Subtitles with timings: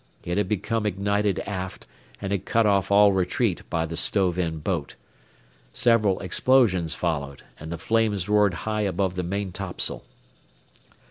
[0.23, 1.85] It had become ignited aft
[2.19, 4.95] and had cut off all retreat by the stove in boat.
[5.73, 10.01] Several explosions followed, and the flames roared high above the maintopsail.